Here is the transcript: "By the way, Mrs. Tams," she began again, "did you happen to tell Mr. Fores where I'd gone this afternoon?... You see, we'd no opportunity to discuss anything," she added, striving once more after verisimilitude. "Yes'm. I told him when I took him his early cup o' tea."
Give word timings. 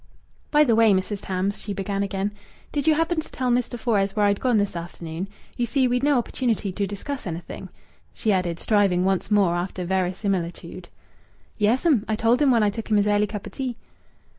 "By 0.49 0.63
the 0.63 0.75
way, 0.75 0.93
Mrs. 0.93 1.19
Tams," 1.21 1.61
she 1.61 1.73
began 1.73 2.01
again, 2.01 2.33
"did 2.71 2.87
you 2.87 2.95
happen 2.95 3.21
to 3.21 3.31
tell 3.31 3.51
Mr. 3.51 3.77
Fores 3.77 4.15
where 4.15 4.25
I'd 4.25 4.39
gone 4.39 4.57
this 4.57 4.75
afternoon?... 4.75 5.27
You 5.57 5.67
see, 5.67 5.87
we'd 5.87 6.01
no 6.01 6.17
opportunity 6.17 6.71
to 6.71 6.87
discuss 6.87 7.27
anything," 7.27 7.69
she 8.11 8.31
added, 8.33 8.59
striving 8.59 9.05
once 9.05 9.29
more 9.29 9.53
after 9.55 9.85
verisimilitude. 9.85 10.89
"Yes'm. 11.59 12.03
I 12.07 12.15
told 12.15 12.41
him 12.41 12.49
when 12.49 12.63
I 12.63 12.71
took 12.71 12.89
him 12.89 12.97
his 12.97 13.05
early 13.05 13.27
cup 13.27 13.45
o' 13.45 13.51
tea." 13.51 13.75